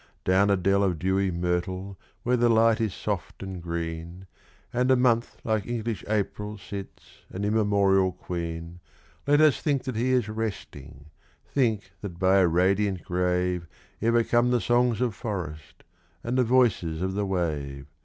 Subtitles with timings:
[0.25, 4.25] Down a dell of dewy myrtle, where the light is soft and green,
[4.73, 8.79] And a month like English April sits, an immemorial queen,
[9.27, 11.11] Let us think that he is resting
[11.45, 13.67] think that by a radiant grave
[14.01, 15.83] Ever come the songs of forest,
[16.23, 17.85] and the voices of the wave!